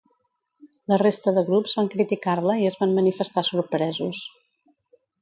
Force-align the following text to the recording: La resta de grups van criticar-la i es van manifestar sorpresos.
La 0.93 0.97
resta 1.01 1.33
de 1.35 1.43
grups 1.51 1.77
van 1.81 1.91
criticar-la 1.97 2.57
i 2.65 2.69
es 2.73 2.81
van 2.83 2.99
manifestar 2.99 3.47
sorpresos. 3.55 4.27